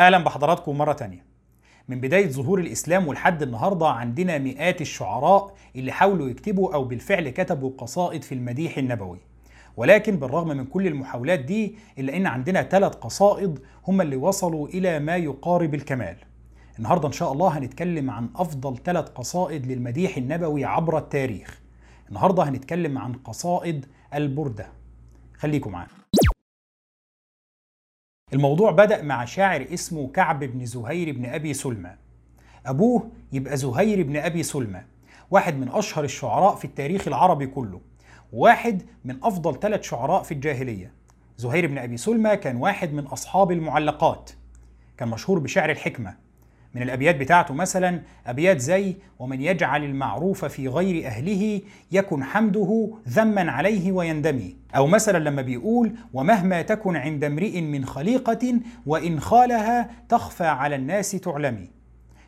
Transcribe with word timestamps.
أهلا 0.00 0.18
بحضراتكم 0.18 0.78
مرة 0.78 0.92
تانية. 0.92 1.24
من 1.88 2.00
بداية 2.00 2.28
ظهور 2.28 2.58
الإسلام 2.58 3.08
ولحد 3.08 3.42
النهارده 3.42 3.88
عندنا 3.88 4.38
مئات 4.38 4.80
الشعراء 4.80 5.54
اللي 5.76 5.92
حاولوا 5.92 6.28
يكتبوا 6.28 6.74
أو 6.74 6.84
بالفعل 6.84 7.28
كتبوا 7.28 7.70
قصائد 7.78 8.22
في 8.22 8.34
المديح 8.34 8.78
النبوي. 8.78 9.18
ولكن 9.76 10.16
بالرغم 10.16 10.48
من 10.48 10.64
كل 10.64 10.86
المحاولات 10.86 11.40
دي 11.40 11.74
إلا 11.98 12.16
إن 12.16 12.26
عندنا 12.26 12.62
ثلاث 12.62 12.94
قصائد 12.94 13.58
هم 13.88 14.00
اللي 14.00 14.16
وصلوا 14.16 14.68
إلى 14.68 14.98
ما 14.98 15.16
يقارب 15.16 15.74
الكمال. 15.74 16.16
النهارده 16.78 17.08
إن 17.08 17.12
شاء 17.12 17.32
الله 17.32 17.58
هنتكلم 17.58 18.10
عن 18.10 18.28
أفضل 18.36 18.76
ثلاث 18.78 19.08
قصائد 19.08 19.66
للمديح 19.66 20.16
النبوي 20.16 20.64
عبر 20.64 20.98
التاريخ. 20.98 21.60
النهارده 22.08 22.42
هنتكلم 22.42 22.98
عن 22.98 23.12
قصائد 23.12 23.86
البردة. 24.14 24.66
خليكم 25.38 25.72
معانا. 25.72 25.90
الموضوع 28.32 28.70
بدأ 28.70 29.02
مع 29.02 29.24
شاعر 29.24 29.66
اسمه 29.74 30.08
كعب 30.08 30.44
بن 30.44 30.66
زهير 30.66 31.12
بن 31.12 31.26
أبي 31.26 31.54
سلمى 31.54 31.90
أبوه 32.66 33.10
يبقى 33.32 33.56
زهير 33.56 34.02
بن 34.02 34.16
أبي 34.16 34.42
سلمى 34.42 34.82
واحد 35.30 35.56
من 35.56 35.68
أشهر 35.68 36.04
الشعراء 36.04 36.54
في 36.54 36.64
التاريخ 36.64 37.08
العربي 37.08 37.46
كله 37.46 37.80
واحد 38.32 38.82
من 39.04 39.16
أفضل 39.22 39.60
ثلاث 39.60 39.82
شعراء 39.82 40.22
في 40.22 40.32
الجاهلية. 40.34 40.92
زهير 41.36 41.66
بن 41.66 41.78
أبي 41.78 41.96
سلمى 41.96 42.36
كان 42.36 42.56
واحد 42.56 42.92
من 42.92 43.06
أصحاب 43.06 43.52
المعلقات 43.52 44.30
كان 44.96 45.08
مشهور 45.08 45.38
بشعر 45.38 45.70
الحكمة. 45.70 46.14
من 46.74 46.82
الأبيات 46.82 47.16
بتاعته 47.16 47.54
مثلا 47.54 48.00
أبيات 48.26 48.60
زي 48.60 48.96
ومن 49.18 49.40
يجعل 49.40 49.84
المعروف 49.84 50.44
في 50.44 50.68
غير 50.68 51.06
أهله 51.06 51.60
يكن 51.92 52.24
حمده 52.24 52.90
ذما 53.08 53.50
عليه 53.50 53.92
ويندمي. 53.92 54.56
أو 54.76 54.86
مثلا 54.86 55.18
لما 55.18 55.42
بيقول 55.42 55.92
ومهما 56.12 56.62
تكن 56.62 56.96
عند 56.96 57.24
امرئ 57.24 57.60
من 57.60 57.84
خليقة 57.84 58.60
وإن 58.86 59.20
خالها 59.20 59.90
تخفى 60.08 60.44
على 60.44 60.76
الناس 60.76 61.10
تعلمي. 61.10 61.70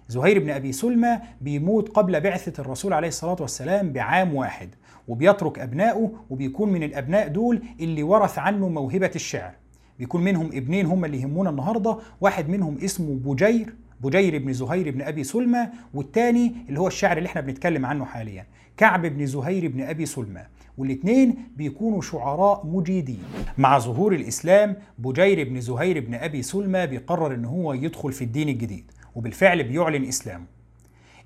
زهير 0.08 0.38
بن 0.38 0.50
أبي 0.50 0.72
سلمى 0.72 1.18
بيموت 1.40 1.88
قبل 1.88 2.20
بعثة 2.20 2.60
الرسول 2.60 2.92
عليه 2.92 3.08
الصلاة 3.08 3.36
والسلام 3.40 3.92
بعام 3.92 4.34
واحد 4.34 4.68
وبيترك 5.08 5.58
أبنائه 5.58 6.12
وبيكون 6.30 6.72
من 6.72 6.82
الأبناء 6.82 7.28
دول 7.28 7.62
اللي 7.80 8.02
ورث 8.02 8.38
عنه 8.38 8.68
موهبة 8.68 9.10
الشعر. 9.14 9.52
بيكون 9.98 10.24
منهم 10.24 10.46
ابنين 10.46 10.86
هم 10.86 11.04
اللي 11.04 11.20
يهمونا 11.20 11.50
النهارده 11.50 11.98
واحد 12.20 12.48
منهم 12.48 12.78
اسمه 12.84 13.14
بجير 13.14 13.74
بجير 14.02 14.38
بن 14.38 14.52
زهير 14.52 14.90
بن 14.90 15.02
أبي 15.02 15.24
سلمى 15.24 15.68
والثاني 15.94 16.54
اللي 16.68 16.80
هو 16.80 16.86
الشاعر 16.86 17.18
اللي 17.18 17.26
إحنا 17.26 17.40
بنتكلم 17.40 17.86
عنه 17.86 18.04
حاليا 18.04 18.46
كعب 18.76 19.06
بن 19.06 19.26
زهير 19.26 19.68
بن 19.68 19.80
أبي 19.80 20.06
سلمى 20.06 20.42
والاثنين 20.78 21.36
بيكونوا 21.56 22.02
شعراء 22.02 22.66
مجيدين. 22.66 23.22
مع 23.58 23.78
ظهور 23.78 24.14
الإسلام 24.14 24.76
بجير 24.98 25.48
بن 25.48 25.60
زهير 25.60 26.00
بن 26.00 26.14
أبي 26.14 26.42
سلمى 26.42 26.86
بيقرر 26.86 27.34
إن 27.34 27.44
هو 27.44 27.72
يدخل 27.72 28.12
في 28.12 28.24
الدين 28.24 28.48
الجديد 28.48 28.90
وبالفعل 29.14 29.64
بيعلن 29.64 30.04
إسلامه. 30.04 30.44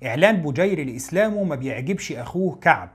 إعلان 0.05 0.35
بجير 0.35 0.85
لاسلامه 0.85 1.43
ما 1.43 1.55
بيعجبش 1.55 2.11
أخوه 2.11 2.55
كعب. 2.55 2.89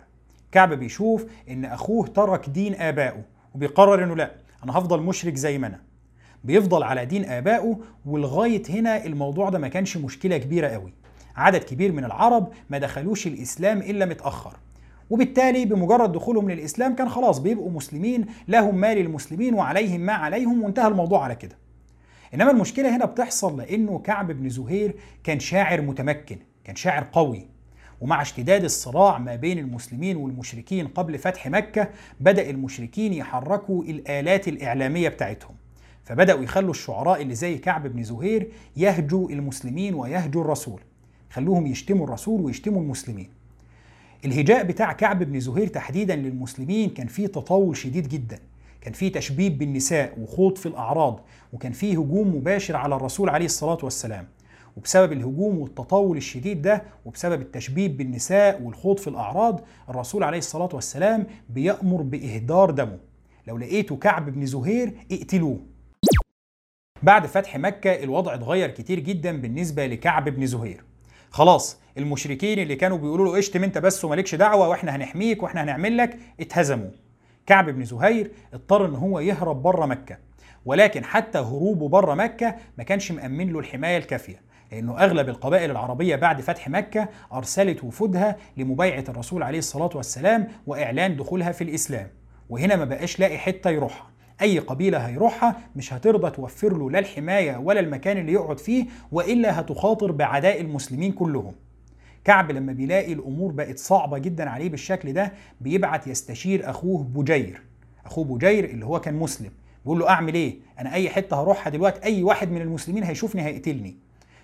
كعب 0.52 0.72
بيشوف 0.72 1.26
إن 1.50 1.64
أخوه 1.64 2.06
ترك 2.06 2.48
دين 2.48 2.74
آبائه 2.74 3.24
وبيقرر 3.54 4.04
إنه 4.04 4.16
لا 4.16 4.34
أنا 4.64 4.72
هفضل 4.78 5.02
مشرك 5.02 5.34
زي 5.34 5.58
ما 5.58 5.66
أنا. 5.66 5.80
بيفضل 6.44 6.82
على 6.82 7.04
دين 7.06 7.24
آبائه 7.24 7.78
ولغاية 8.06 8.62
هنا 8.68 9.04
الموضوع 9.04 9.48
ده 9.48 9.58
ما 9.58 9.68
كانش 9.68 9.96
مشكلة 9.96 10.36
كبيرة 10.38 10.68
قوي. 10.68 10.92
عدد 11.36 11.64
كبير 11.64 11.92
من 11.92 12.04
العرب 12.04 12.48
ما 12.70 12.78
دخلوش 12.78 13.26
الإسلام 13.26 13.78
إلا 13.78 14.06
متأخر. 14.06 14.56
وبالتالي 15.10 15.64
بمجرد 15.64 16.12
دخولهم 16.12 16.50
للإسلام 16.50 16.94
كان 16.94 17.08
خلاص 17.08 17.38
بيبقوا 17.38 17.70
مسلمين 17.70 18.26
لهم 18.48 18.74
ما 18.74 18.94
للمسلمين 18.94 19.54
وعليهم 19.54 20.00
ما 20.00 20.12
عليهم 20.12 20.62
وانتهى 20.62 20.88
الموضوع 20.88 21.24
على 21.24 21.34
كده. 21.34 21.56
إنما 22.34 22.50
المشكلة 22.50 22.96
هنا 22.96 23.04
بتحصل 23.04 23.60
لأنه 23.60 23.98
كعب 23.98 24.32
بن 24.32 24.48
زهير 24.48 24.94
كان 25.24 25.40
شاعر 25.40 25.80
متمكن 25.80 26.38
كان 26.64 26.76
شاعر 26.76 27.06
قوي. 27.12 27.46
ومع 28.00 28.22
اشتداد 28.22 28.64
الصراع 28.64 29.18
ما 29.18 29.36
بين 29.36 29.58
المسلمين 29.58 30.16
والمشركين 30.16 30.86
قبل 30.86 31.18
فتح 31.18 31.48
مكة 31.48 31.88
بدأ 32.20 32.50
المشركين 32.50 33.12
يحركوا 33.12 33.84
الآلات 33.84 34.48
الإعلامية 34.48 35.08
بتاعتهم. 35.08 35.54
فبدأوا 36.04 36.42
يخلوا 36.42 36.70
الشعراء 36.70 37.22
اللي 37.22 37.34
زي 37.34 37.58
كعب 37.58 37.86
بن 37.86 38.02
زهير 38.02 38.48
يهجوا 38.76 39.30
المسلمين 39.30 39.94
ويهجوا 39.94 40.42
الرسول. 40.42 40.80
خلوهم 41.30 41.66
يشتموا 41.66 42.06
الرسول 42.06 42.40
ويشتموا 42.40 42.82
المسلمين. 42.82 43.28
الهجاء 44.24 44.64
بتاع 44.64 44.92
كعب 44.92 45.22
بن 45.22 45.40
زهير 45.40 45.66
تحديدا 45.66 46.16
للمسلمين 46.16 46.90
كان 46.90 47.06
فيه 47.06 47.26
تطاول 47.26 47.76
شديد 47.76 48.08
جدا. 48.08 48.38
كان 48.80 48.92
فيه 48.92 49.12
تشبيب 49.12 49.58
بالنساء 49.58 50.20
وخوض 50.20 50.56
في 50.56 50.66
الأعراض 50.66 51.20
وكان 51.52 51.72
فيه 51.72 51.92
هجوم 51.92 52.36
مباشر 52.36 52.76
على 52.76 52.96
الرسول 52.96 53.28
عليه 53.28 53.46
الصلاة 53.46 53.78
والسلام. 53.82 54.26
وبسبب 54.76 55.12
الهجوم 55.12 55.58
والتطاول 55.58 56.16
الشديد 56.16 56.62
ده 56.62 56.82
وبسبب 57.04 57.40
التشبيب 57.40 57.96
بالنساء 57.96 58.62
والخوض 58.62 58.98
في 58.98 59.06
الأعراض 59.06 59.60
الرسول 59.88 60.22
عليه 60.22 60.38
الصلاة 60.38 60.68
والسلام 60.72 61.26
بيأمر 61.50 62.02
بإهدار 62.02 62.70
دمه. 62.70 62.98
لو 63.46 63.58
لقيتوا 63.58 63.96
كعب 63.96 64.30
بن 64.30 64.46
زهير 64.46 64.92
اقتلوه. 65.12 65.58
بعد 67.02 67.26
فتح 67.26 67.56
مكة 67.56 68.02
الوضع 68.02 68.34
اتغير 68.34 68.70
كتير 68.70 69.00
جدا 69.00 69.40
بالنسبة 69.40 69.86
لكعب 69.86 70.28
بن 70.28 70.46
زهير. 70.46 70.84
خلاص 71.30 71.80
المشركين 71.98 72.58
اللي 72.58 72.76
كانوا 72.76 72.98
بيقولوا 72.98 73.32
له 73.32 73.38
اشتم 73.38 73.64
انت 73.64 73.78
بس 73.78 74.04
ومالكش 74.04 74.34
دعوة 74.34 74.68
وإحنا 74.68 74.96
هنحميك 74.96 75.42
وإحنا 75.42 75.62
هنعمل 75.62 75.96
لك 75.96 76.18
اتهزموا. 76.40 76.90
كعب 77.46 77.70
بن 77.70 77.84
زهير 77.84 78.30
اضطر 78.54 78.86
إن 78.86 78.94
هو 78.94 79.20
يهرب 79.20 79.62
بره 79.62 79.86
مكة. 79.86 80.16
ولكن 80.64 81.04
حتى 81.04 81.38
هروبه 81.38 81.88
بره 81.88 82.14
مكة 82.14 82.54
ما 82.78 82.84
كانش 82.84 83.12
مأمن 83.12 83.52
له 83.52 83.58
الحماية 83.58 83.96
الكافية 83.98 84.42
لأنه 84.72 84.98
أغلب 84.98 85.28
القبائل 85.28 85.70
العربية 85.70 86.16
بعد 86.16 86.40
فتح 86.40 86.68
مكة 86.68 87.08
أرسلت 87.32 87.84
وفودها 87.84 88.36
لمبايعة 88.56 89.04
الرسول 89.08 89.42
عليه 89.42 89.58
الصلاة 89.58 89.90
والسلام 89.94 90.48
وإعلان 90.66 91.16
دخولها 91.16 91.52
في 91.52 91.64
الإسلام. 91.64 92.08
وهنا 92.48 92.76
ما 92.76 92.84
بقاش 92.84 93.20
لاقي 93.20 93.38
حتة 93.38 93.70
يروحها. 93.70 94.11
أي 94.40 94.58
قبيلة 94.58 94.98
هيروحها 94.98 95.60
مش 95.76 95.92
هترضى 95.92 96.30
توفر 96.30 96.76
له 96.78 96.90
لا 96.90 96.98
الحماية 96.98 97.56
ولا 97.56 97.80
المكان 97.80 98.18
اللي 98.18 98.32
يقعد 98.32 98.58
فيه 98.58 98.86
وإلا 99.12 99.60
هتخاطر 99.60 100.12
بعداء 100.12 100.60
المسلمين 100.60 101.12
كلهم. 101.12 101.52
كعب 102.24 102.50
لما 102.50 102.72
بيلاقي 102.72 103.12
الأمور 103.12 103.52
بقت 103.52 103.78
صعبة 103.78 104.18
جدا 104.18 104.50
عليه 104.50 104.68
بالشكل 104.68 105.12
ده 105.12 105.32
بيبعت 105.60 106.06
يستشير 106.06 106.70
أخوه 106.70 107.02
بجير. 107.02 107.62
أخوه 108.06 108.24
بجير 108.24 108.64
اللي 108.64 108.86
هو 108.86 109.00
كان 109.00 109.14
مسلم. 109.14 109.50
بيقول 109.84 109.98
له 109.98 110.08
أعمل 110.10 110.34
إيه؟ 110.34 110.56
أنا 110.78 110.92
أي 110.94 111.10
حتة 111.10 111.42
هروحها 111.42 111.70
دلوقتي 111.70 112.02
أي 112.04 112.22
واحد 112.22 112.50
من 112.50 112.60
المسلمين 112.62 113.02
هيشوفني 113.04 113.42
هيقتلني. 113.42 113.96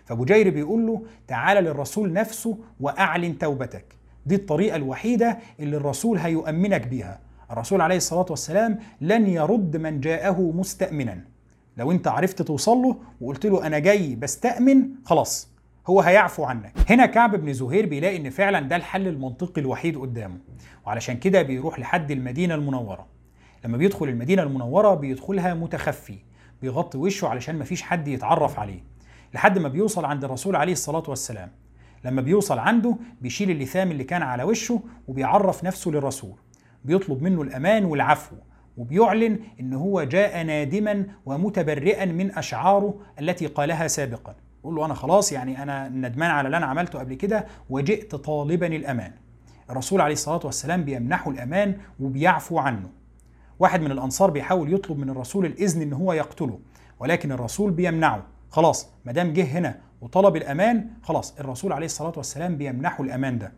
فبجير 0.04 0.50
بيقول 0.50 0.86
له 0.86 1.02
تعال 1.28 1.64
للرسول 1.64 2.12
نفسه 2.12 2.58
وأعلن 2.80 3.38
توبتك. 3.38 3.84
دي 4.26 4.34
الطريقة 4.34 4.76
الوحيدة 4.76 5.38
اللي 5.60 5.76
الرسول 5.76 6.18
هيؤمنك 6.18 6.86
بيها. 6.86 7.20
الرسول 7.50 7.80
عليه 7.80 7.96
الصلاة 7.96 8.26
والسلام 8.30 8.78
لن 9.00 9.26
يرد 9.26 9.76
من 9.76 10.00
جاءه 10.00 10.52
مستأمنا. 10.54 11.24
لو 11.76 11.92
انت 11.92 12.08
عرفت 12.08 12.42
توصل 12.42 12.76
له 12.76 12.96
وقلت 13.20 13.46
له 13.46 13.66
أنا 13.66 13.78
جاي 13.78 14.16
بستأمن 14.16 14.88
خلاص 15.04 15.48
هو 15.86 16.00
هيعفو 16.00 16.44
عنك. 16.44 16.72
هنا 16.88 17.06
كعب 17.06 17.36
بن 17.36 17.52
زهير 17.52 17.86
بيلاقي 17.86 18.16
إن 18.16 18.30
فعلا 18.30 18.60
ده 18.60 18.76
الحل 18.76 19.08
المنطقي 19.08 19.60
الوحيد 19.60 19.98
قدامه. 19.98 20.38
وعلشان 20.86 21.16
كده 21.16 21.42
بيروح 21.42 21.78
لحد 21.78 22.10
المدينة 22.10 22.54
المنورة. 22.54 23.06
لما 23.64 23.76
بيدخل 23.76 24.08
المدينة 24.08 24.42
المنورة 24.42 24.94
بيدخلها 24.94 25.54
متخفي 25.54 26.18
بيغطي 26.62 26.98
وشه 26.98 27.28
علشان 27.28 27.58
مفيش 27.58 27.82
حد 27.82 28.08
يتعرف 28.08 28.58
عليه. 28.58 28.80
لحد 29.34 29.58
ما 29.58 29.68
بيوصل 29.68 30.04
عند 30.04 30.24
الرسول 30.24 30.56
عليه 30.56 30.72
الصلاة 30.72 31.02
والسلام. 31.08 31.50
لما 32.04 32.22
بيوصل 32.22 32.58
عنده 32.58 32.96
بيشيل 33.20 33.50
اللثام 33.50 33.90
اللي 33.90 34.04
كان 34.04 34.22
على 34.22 34.42
وشه 34.42 34.80
وبيعرف 35.08 35.64
نفسه 35.64 35.90
للرسول. 35.90 36.34
بيطلب 36.84 37.22
منه 37.22 37.42
الأمان 37.42 37.84
والعفو 37.84 38.36
وبيعلن 38.76 39.38
إن 39.60 39.74
هو 39.74 40.02
جاء 40.02 40.42
نادما 40.42 41.06
ومتبرئا 41.26 42.04
من 42.04 42.38
أشعاره 42.38 42.94
التي 43.20 43.46
قالها 43.46 43.86
سابقا. 43.86 44.34
يقول 44.60 44.74
له 44.74 44.84
أنا 44.84 44.94
خلاص 44.94 45.32
يعني 45.32 45.62
أنا 45.62 45.88
ندمان 45.88 46.30
على 46.30 46.46
اللي 46.46 46.56
أنا 46.56 46.66
عملته 46.66 46.98
قبل 46.98 47.14
كده 47.14 47.46
وجئت 47.70 48.14
طالبا 48.14 48.66
الأمان. 48.66 49.12
الرسول 49.70 50.00
عليه 50.00 50.12
الصلاة 50.12 50.40
والسلام 50.44 50.84
بيمنحه 50.84 51.30
الأمان 51.30 51.76
وبيعفو 52.00 52.58
عنه. 52.58 52.90
واحد 53.58 53.80
من 53.80 53.92
الأنصار 53.92 54.30
بيحاول 54.30 54.74
يطلب 54.74 54.98
من 54.98 55.10
الرسول 55.10 55.46
الإذن 55.46 55.82
إن 55.82 55.92
هو 55.92 56.12
يقتله 56.12 56.58
ولكن 57.00 57.32
الرسول 57.32 57.70
بيمنعه. 57.70 58.22
خلاص 58.50 58.88
ما 59.04 59.12
دام 59.12 59.32
جه 59.32 59.44
هنا 59.44 59.78
وطلب 60.00 60.36
الأمان 60.36 60.90
خلاص 61.02 61.38
الرسول 61.40 61.72
عليه 61.72 61.86
الصلاة 61.86 62.12
والسلام 62.16 62.56
بيمنحه 62.56 63.04
الأمان 63.04 63.38
ده. 63.38 63.52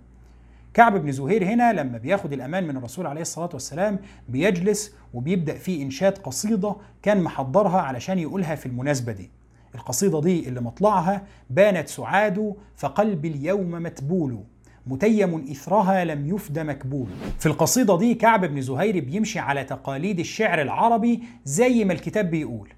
كعب 0.75 1.02
بن 1.02 1.12
زهير 1.12 1.44
هنا 1.44 1.72
لما 1.72 1.99
بياخد 1.99 2.32
الأمان 2.32 2.67
من 2.67 2.76
الرسول 2.76 3.06
عليه 3.06 3.20
الصلاة 3.20 3.50
والسلام 3.52 3.99
بيجلس 4.28 4.94
وبيبدأ 5.14 5.55
في 5.55 5.82
إنشاد 5.82 6.19
قصيدة 6.19 6.76
كان 7.02 7.22
محضرها 7.22 7.81
علشان 7.81 8.19
يقولها 8.19 8.55
في 8.55 8.67
المناسبة 8.67 9.12
دي. 9.12 9.31
القصيدة 9.75 10.20
دي 10.20 10.49
اللي 10.49 10.61
مطلعها 10.61 11.22
بانت 11.50 11.88
سعاد 11.88 12.55
فقلبي 12.76 13.28
اليوم 13.28 13.70
متبول 13.70 14.44
متيم 14.87 15.50
إثرها 15.50 16.05
لم 16.05 16.26
يفد 16.34 16.58
مكبول. 16.58 17.08
في 17.38 17.46
القصيدة 17.46 17.99
دي 17.99 18.14
كعب 18.14 18.44
بن 18.44 18.61
زهير 18.61 19.05
بيمشي 19.05 19.38
على 19.38 19.64
تقاليد 19.64 20.19
الشعر 20.19 20.62
العربي 20.62 21.23
زي 21.44 21.84
ما 21.84 21.93
الكتاب 21.93 22.31
بيقول. 22.31 22.69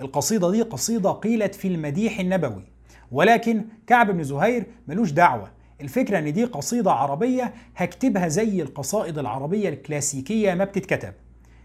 القصيدة 0.00 0.50
دي 0.50 0.62
قصيدة 0.62 1.10
قيلت 1.10 1.54
في 1.54 1.68
المديح 1.68 2.20
النبوي 2.20 2.64
ولكن 3.12 3.64
كعب 3.86 4.10
بن 4.10 4.22
زهير 4.22 4.66
ملوش 4.88 5.10
دعوة. 5.10 5.59
الفكرة 5.80 6.18
إن 6.18 6.32
دي 6.32 6.44
قصيدة 6.44 6.92
عربية 6.92 7.54
هكتبها 7.76 8.28
زي 8.28 8.62
القصائد 8.62 9.18
العربية 9.18 9.68
الكلاسيكية 9.68 10.54
ما 10.54 10.64
بتتكتب. 10.64 11.12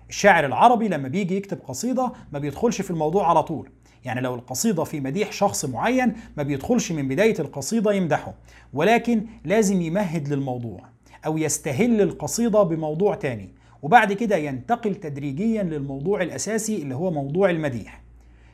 الشاعر 0.09 0.45
العربي 0.45 0.88
لما 0.88 1.07
بيجي 1.07 1.38
يكتب 1.38 1.57
قصيدة 1.67 2.12
ما 2.31 2.39
بيدخلش 2.39 2.81
في 2.81 2.91
الموضوع 2.91 3.29
على 3.29 3.44
طول. 3.44 3.69
يعني 4.06 4.21
لو 4.21 4.35
القصيدة 4.35 4.83
في 4.83 5.00
مديح 5.00 5.31
شخص 5.31 5.65
معين 5.65 6.13
ما 6.38 6.44
بيدخلش 6.44 6.91
من 6.91 7.07
بداية 7.07 7.39
القصيدة 7.39 7.94
يمدحه. 7.94 8.33
ولكن 8.73 9.25
لازم 9.45 9.81
يمهد 9.81 10.27
للموضوع 10.27 10.79
أو 11.25 11.38
يستهل 11.38 12.01
القصيدة 12.01 12.63
بموضوع 12.63 13.15
تاني. 13.15 13.50
وبعد 13.81 14.13
كده 14.13 14.35
ينتقل 14.38 14.95
تدريجيا 14.95 15.63
للموضوع 15.63 16.21
الأساسي 16.21 16.81
اللي 16.81 16.95
هو 16.95 17.11
موضوع 17.11 17.50
المديح. 17.50 18.01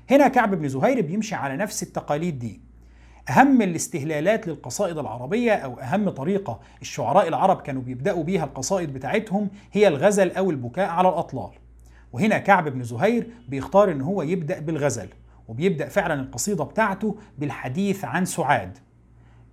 هنا 0.10 0.28
كعب 0.28 0.56
بن 0.56 0.68
زهير 0.68 1.02
بيمشي 1.02 1.36
على 1.36 1.58
نفس 1.58 1.84
التقاليد 1.84 2.40
دي. 2.40 2.71
أهم 3.30 3.62
الاستهلالات 3.62 4.48
للقصائد 4.48 4.98
العربية 4.98 5.54
أو 5.54 5.80
أهم 5.80 6.10
طريقة 6.10 6.60
الشعراء 6.82 7.28
العرب 7.28 7.62
كانوا 7.62 7.82
بيبدأوا 7.82 8.24
بيها 8.24 8.44
القصائد 8.44 8.94
بتاعتهم 8.94 9.50
هي 9.72 9.88
الغزل 9.88 10.32
أو 10.32 10.52
البكاء 10.52 10.90
على 10.90 11.10
الأطلال. 11.10 11.50
وهنا 12.14 12.38
كعب 12.38 12.70
بن 12.70 12.84
زهير 12.84 13.28
بيختار 13.48 13.92
إن 13.92 14.02
هو 14.02 14.22
يبدأ 14.22 14.60
بالغزل 14.60 15.08
وبيبدأ 15.48 15.88
فعلا 15.88 16.14
القصيدة 16.14 16.64
بتاعته 16.64 17.16
بالحديث 17.38 18.06
عن 18.06 18.26
سعاد. 18.26 18.78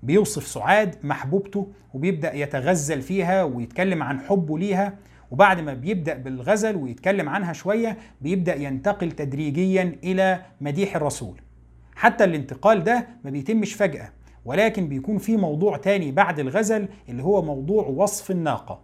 بيوصف 0.03 0.47
سعاد 0.47 0.97
محبوبته 1.03 1.69
وبيبدأ 1.95 2.35
يتغزل 2.35 3.03
فيها 3.03 3.43
ويتكلم 3.43 4.03
عن 4.03 4.21
حبه 4.21 4.59
ليها 4.59 4.95
وبعد 5.31 5.61
ما 5.61 5.75
بيبدأ 5.75 6.15
بالغزل 6.15 6.77
ويتكلم 6.77 7.29
عنها 7.29 7.53
شوية 7.53 7.99
بيبدأ 8.21 8.55
ينتقل 8.55 9.13
تدريجيا 9.13 9.99
إلى 10.05 10.43
مديح 10.61 10.97
الرسول. 10.97 11.41
حتى 11.99 12.25
الانتقال 12.25 12.85
ده 12.85 13.07
ما 13.25 13.31
بيتمش 13.31 13.75
فجأة 13.75 14.13
ولكن 14.45 14.89
بيكون 14.89 15.19
في 15.19 15.37
موضوع 15.37 15.77
تاني 15.77 16.13
بعد 16.13 16.39
الغزل 16.39 16.89
اللي 17.09 17.23
هو 17.23 17.43
موضوع 17.43 17.87
وصف 17.87 18.31
الناقة. 18.31 18.81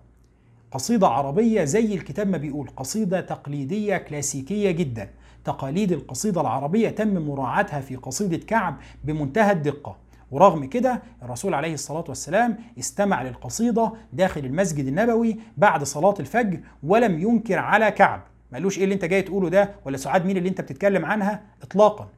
قصيدة 0.70 1.06
عربية 1.08 1.64
زي 1.64 1.94
الكتاب 1.94 2.28
ما 2.28 2.36
بيقول 2.36 2.68
قصيدة 2.76 3.20
تقليدية 3.20 3.96
كلاسيكية 3.96 4.70
جدا. 4.70 5.10
تقاليد 5.44 5.92
القصيدة 5.92 6.40
العربية 6.40 6.88
تم 6.88 7.18
مراعاتها 7.28 7.80
في 7.80 7.96
قصيدة 7.96 8.36
كعب 8.36 8.76
بمنتهى 9.04 9.52
الدقة. 9.52 9.96
ورغم 10.30 10.64
كده 10.64 11.02
الرسول 11.22 11.54
عليه 11.54 11.74
الصلاة 11.74 12.04
والسلام 12.08 12.56
استمع 12.78 13.22
للقصيدة 13.22 13.92
داخل 14.12 14.44
المسجد 14.44 14.86
النبوي 14.86 15.36
بعد 15.56 15.84
صلاة 15.84 16.14
الفجر 16.20 16.60
ولم 16.82 17.18
ينكر 17.18 17.58
على 17.58 17.90
كعب. 17.90 18.22
ما 18.52 18.58
قالوش 18.58 18.78
إيه 18.78 18.84
اللي 18.84 18.94
أنت 18.94 19.04
جاي 19.04 19.22
تقوله 19.22 19.48
ده؟ 19.48 19.70
ولا 19.84 19.96
سعاد 19.96 20.26
مين 20.26 20.36
اللي 20.36 20.48
أنت 20.48 20.60
بتتكلم 20.60 21.04
عنها؟ 21.04 21.42
اطلاقا. 21.62 22.08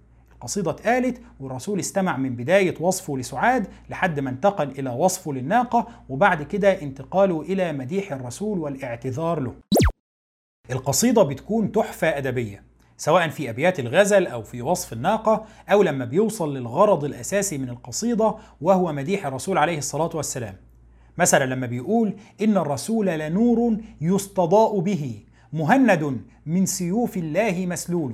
القصيدة 0.47 0.71
اتقالت 0.71 1.21
والرسول 1.41 1.81
استمع 1.81 2.17
من 2.17 2.37
بداية 2.37 2.75
وصفه 2.81 3.19
لسعاد 3.19 3.67
لحد 3.91 4.21
ما 4.21 4.31
انتقل 4.31 4.71
إلى 4.71 4.91
وصفه 4.91 5.33
للناقة 5.33 5.87
وبعد 6.09 6.43
كده 6.43 6.83
انتقاله 6.83 7.41
إلى 7.41 7.73
مديح 7.73 8.13
الرسول 8.13 8.59
والاعتذار 8.59 9.41
له. 9.41 9.55
القصيدة 10.71 11.23
بتكون 11.23 11.73
تحفة 11.73 12.19
أدبية 12.19 12.63
سواء 12.97 13.29
في 13.29 13.51
أبيات 13.51 13.81
الغزل 13.81 14.27
أو 14.27 14.43
في 14.43 14.63
وصف 14.63 14.93
الناقة 14.93 15.45
أو 15.69 15.83
لما 15.83 16.05
بيوصل 16.05 16.57
للغرض 16.57 17.05
الأساسي 17.05 17.59
من 17.59 17.69
القصيدة 17.69 18.35
وهو 18.61 18.93
مديح 18.93 19.27
الرسول 19.27 19.59
عليه 19.59 19.79
الصلاة 19.79 20.11
والسلام. 20.15 20.57
مثلا 21.19 21.45
لما 21.45 21.67
بيقول 21.67 22.17
إن 22.41 22.57
الرسول 22.57 23.07
لنور 23.07 23.77
يستضاء 24.01 24.79
به 24.79 25.23
مهند 25.53 26.21
من 26.47 26.67
سيوف 26.67 27.17
الله 27.17 27.67
مسلول. 27.67 28.13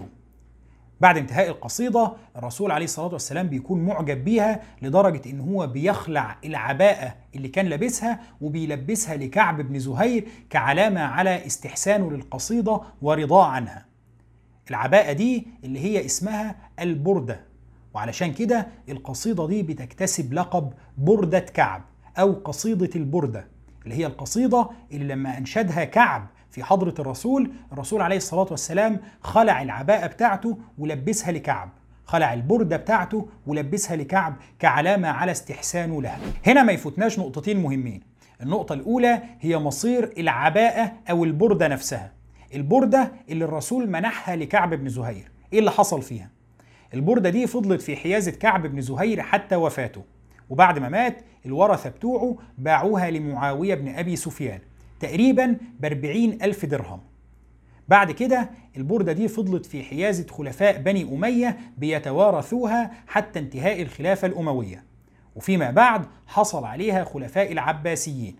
بعد 1.02 1.16
انتهاء 1.18 1.48
القصيدة 1.48 2.12
الرسول 2.36 2.70
عليه 2.70 2.84
الصلاة 2.84 3.12
والسلام 3.12 3.48
بيكون 3.48 3.84
معجب 3.84 4.24
بيها 4.24 4.60
لدرجة 4.82 5.30
إن 5.30 5.40
هو 5.40 5.66
بيخلع 5.66 6.36
العباءة 6.44 7.14
اللي 7.34 7.48
كان 7.48 7.66
لابسها 7.66 8.20
وبيلبسها 8.40 9.16
لكعب 9.16 9.60
بن 9.60 9.78
زهير 9.78 10.28
كعلامة 10.50 11.00
على 11.00 11.46
استحسانه 11.46 12.10
للقصيدة 12.10 12.80
ورضاه 13.02 13.44
عنها. 13.44 13.86
العباءة 14.70 15.12
دي 15.12 15.46
اللي 15.64 15.80
هي 15.80 16.04
اسمها 16.04 16.56
البردة. 16.80 17.40
وعلشان 17.94 18.32
كده 18.32 18.66
القصيدة 18.88 19.46
دي 19.46 19.62
بتكتسب 19.62 20.32
لقب 20.34 20.72
بردة 20.98 21.38
كعب 21.40 21.82
أو 22.18 22.32
قصيدة 22.32 22.90
البردة 22.96 23.46
اللي 23.84 23.94
هي 23.94 24.06
القصيدة 24.06 24.68
اللي 24.92 25.14
لما 25.14 25.38
أنشدها 25.38 25.84
كعب 25.84 26.26
في 26.52 26.64
حضرة 26.64 26.94
الرسول 26.98 27.50
الرسول 27.72 28.02
عليه 28.02 28.16
الصلاة 28.16 28.46
والسلام 28.50 29.00
خلع 29.20 29.62
العباءة 29.62 30.06
بتاعته 30.06 30.58
ولبسها 30.78 31.32
لكعب. 31.32 31.70
خلع 32.04 32.34
البردة 32.34 32.76
بتاعته 32.76 33.28
ولبسها 33.46 33.96
لكعب 33.96 34.36
كعلامة 34.58 35.08
على 35.08 35.32
استحسانه 35.32 36.02
لها. 36.02 36.18
هنا 36.46 36.62
ما 36.62 36.72
يفوتناش 36.72 37.18
نقطتين 37.18 37.62
مهمين. 37.62 38.00
النقطة 38.42 38.72
الأولى 38.72 39.22
هي 39.40 39.58
مصير 39.58 40.12
العباءة 40.18 40.92
أو 41.10 41.24
البردة 41.24 41.68
نفسها. 41.68 42.12
البردة 42.54 43.12
اللي 43.28 43.44
الرسول 43.44 43.90
منحها 43.90 44.36
لكعب 44.36 44.74
بن 44.74 44.88
زهير. 44.88 45.30
إيه 45.52 45.58
اللي 45.58 45.70
حصل 45.70 46.02
فيها؟ 46.02 46.30
البردة 46.94 47.30
دي 47.30 47.46
فضلت 47.46 47.82
في 47.82 47.96
حيازة 47.96 48.30
كعب 48.30 48.66
بن 48.66 48.80
زهير 48.80 49.22
حتى 49.22 49.56
وفاته. 49.56 50.02
وبعد 50.50 50.78
ما 50.78 50.88
مات 50.88 51.24
الورثة 51.46 51.90
بتوعه 51.90 52.36
باعوها 52.58 53.10
لمعاوية 53.10 53.74
بن 53.74 53.88
أبي 53.88 54.16
سفيان. 54.16 54.60
تقريبا 55.02 55.56
ب 55.80 55.84
ألف 56.42 56.64
درهم. 56.64 57.00
بعد 57.88 58.10
كده 58.10 58.50
البردة 58.76 59.12
دي 59.12 59.28
فضلت 59.28 59.66
في 59.66 59.82
حيازة 59.82 60.26
خلفاء 60.30 60.78
بني 60.78 61.02
أمية 61.02 61.58
بيتوارثوها 61.78 62.90
حتى 63.06 63.38
انتهاء 63.38 63.82
الخلافة 63.82 64.26
الأموية. 64.28 64.84
وفيما 65.36 65.70
بعد 65.70 66.06
حصل 66.26 66.64
عليها 66.64 67.04
خلفاء 67.04 67.52
العباسيين. 67.52 68.36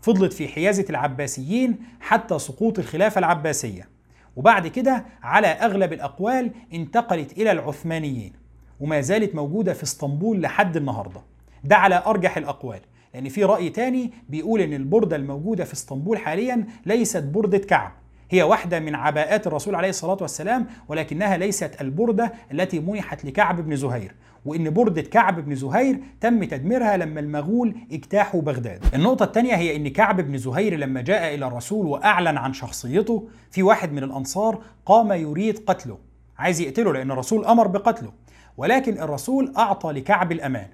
فضلت 0.00 0.32
في 0.32 0.48
حيازة 0.48 0.84
العباسيين 0.90 1.78
حتى 2.00 2.38
سقوط 2.38 2.78
الخلافة 2.78 3.18
العباسية. 3.18 3.88
وبعد 4.36 4.66
كده 4.66 5.04
على 5.22 5.46
أغلب 5.46 5.92
الأقوال 5.92 6.50
انتقلت 6.72 7.32
إلى 7.32 7.52
العثمانيين. 7.52 8.32
وما 8.80 9.00
زالت 9.00 9.34
موجودة 9.34 9.72
في 9.74 9.82
إسطنبول 9.82 10.40
لحد 10.40 10.76
النهاردة. 10.76 11.20
ده 11.64 11.76
على 11.76 12.02
أرجح 12.06 12.36
الأقوال. 12.36 12.80
لأن 13.14 13.28
في 13.28 13.44
رأي 13.44 13.70
تاني 13.70 14.12
بيقول 14.28 14.60
إن 14.60 14.72
البردة 14.72 15.16
الموجودة 15.16 15.64
في 15.64 15.72
إسطنبول 15.72 16.18
حاليا 16.18 16.66
ليست 16.86 17.22
بردة 17.22 17.58
كعب. 17.58 17.92
هي 18.30 18.42
واحدة 18.42 18.80
من 18.80 18.94
عباءات 18.94 19.46
الرسول 19.46 19.74
عليه 19.74 19.88
الصلاة 19.88 20.18
والسلام 20.20 20.66
ولكنها 20.88 21.36
ليست 21.36 21.80
البردة 21.80 22.32
التي 22.52 22.80
منحت 22.80 23.24
لكعب 23.24 23.60
بن 23.60 23.76
زهير. 23.76 24.14
وإن 24.44 24.70
بردة 24.70 25.02
كعب 25.02 25.40
بن 25.44 25.54
زهير 25.54 25.98
تم 26.20 26.44
تدميرها 26.44 26.96
لما 26.96 27.20
المغول 27.20 27.74
اجتاحوا 27.92 28.42
بغداد. 28.42 28.84
النقطة 28.94 29.24
الثانية 29.24 29.54
هي 29.54 29.76
إن 29.76 29.88
كعب 29.88 30.20
بن 30.20 30.38
زهير 30.38 30.76
لما 30.76 31.00
جاء 31.00 31.34
إلى 31.34 31.46
الرسول 31.46 31.86
وأعلن 31.86 32.36
عن 32.36 32.52
شخصيته 32.52 33.28
في 33.50 33.62
واحد 33.62 33.92
من 33.92 34.02
الأنصار 34.02 34.62
قام 34.86 35.12
يريد 35.12 35.58
قتله. 35.66 35.98
عايز 36.38 36.60
يقتله 36.60 36.92
لأن 36.92 37.10
الرسول 37.10 37.44
أمر 37.44 37.66
بقتله. 37.66 38.12
ولكن 38.56 38.98
الرسول 39.02 39.52
أعطى 39.58 39.92
لكعب 39.92 40.32
الأمان. 40.32 40.68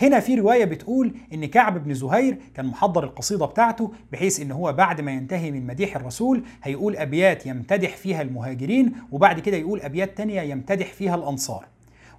هنا 0.00 0.20
في 0.20 0.34
رواية 0.34 0.64
بتقول 0.64 1.14
إن 1.34 1.44
كعب 1.46 1.84
بن 1.84 1.94
زهير 1.94 2.38
كان 2.54 2.66
محضر 2.66 3.04
القصيدة 3.04 3.46
بتاعته 3.46 3.92
بحيث 4.12 4.40
إن 4.40 4.50
هو 4.52 4.72
بعد 4.72 5.00
ما 5.00 5.12
ينتهي 5.12 5.50
من 5.50 5.66
مديح 5.66 5.96
الرسول 5.96 6.44
هيقول 6.62 6.96
أبيات 6.96 7.46
يمتدح 7.46 7.96
فيها 7.96 8.22
المهاجرين 8.22 8.92
وبعد 9.12 9.40
كده 9.40 9.56
يقول 9.56 9.80
أبيات 9.80 10.16
تانية 10.16 10.40
يمتدح 10.40 10.86
فيها 10.92 11.14
الأنصار. 11.14 11.66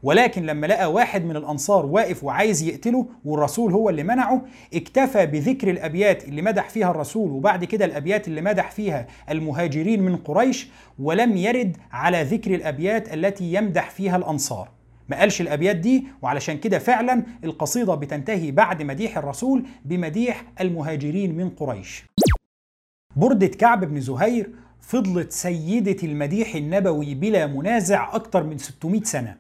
ولكن 0.04 0.46
لما 0.46 0.68
لقى 0.68 0.94
واحد 0.94 1.26
من 1.26 1.36
الأنصار 1.36 1.86
واقف 1.86 2.24
وعايز 2.24 2.64
يقتله 2.64 3.06
والرسول 3.26 3.72
هو 3.74 3.90
اللي 3.90 4.04
منعه 4.04 4.42
اكتفى 4.74 5.26
بذكر 5.26 5.70
الأبيات 5.70 6.24
اللي 6.28 6.42
مدح 6.42 6.70
فيها 6.70 6.92
الرسول 6.92 7.32
وبعد 7.32 7.66
كده 7.66 7.86
الأبيات 7.86 8.28
اللي 8.28 8.42
مدح 8.42 8.72
فيها 8.72 9.08
المهاجرين 9.30 10.02
من 10.04 10.16
قريش 10.16 10.68
ولم 11.00 11.38
يرد 11.38 11.78
على 11.92 12.24
ذكر 12.24 12.56
الأبيات 12.56 13.14
التي 13.14 13.54
يمدح 13.54 13.90
فيها 13.90 14.16
الأنصار. 14.18 14.77
ما 15.10 15.20
قالش 15.20 15.42
الأبيات 15.42 15.76
دي 15.76 16.08
وعلشان 16.22 16.58
كده 16.58 16.80
فعلا 16.80 17.24
القصيدة 17.44 17.96
بتنتهي 17.96 18.52
بعد 18.52 18.84
مديح 18.84 19.18
الرسول 19.18 19.66
بمديح 19.86 20.44
المهاجرين 20.62 21.38
من 21.38 21.50
قريش. 21.50 22.06
بردة 23.16 23.48
كعب 23.48 23.86
بن 23.86 24.02
زهير 24.02 24.50
فضلت 24.82 25.32
سيدة 25.32 25.98
المديح 26.08 26.56
النبوي 26.56 27.16
بلا 27.16 27.48
منازع 27.48 28.16
أكتر 28.16 28.44
من 28.44 28.58
600 28.58 29.04
سنة. 29.04 29.36